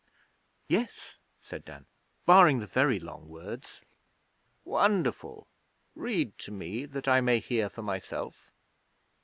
'Yes,' 0.67 1.19
said 1.43 1.63
Dan, 1.63 1.85
'barring 2.25 2.57
the 2.57 2.65
very 2.65 2.99
long 2.99 3.29
words.' 3.29 3.81
'Wonderful! 4.65 5.45
Read 5.93 6.39
to 6.39 6.49
me, 6.51 6.87
that 6.87 7.07
I 7.07 7.21
may 7.21 7.37
hear 7.39 7.69
for 7.69 7.83
myself.' 7.83 8.49